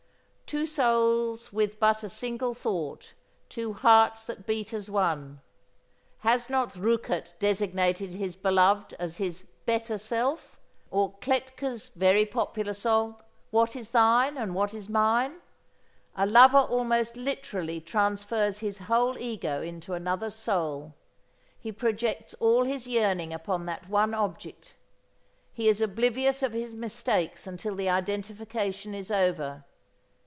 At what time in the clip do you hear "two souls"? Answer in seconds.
0.51-1.53